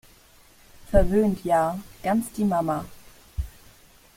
Verwöhnt 0.89 1.45
ja- 1.45 1.79
ganz 2.01 2.31
die 2.33 2.43
Mama! 2.43 2.85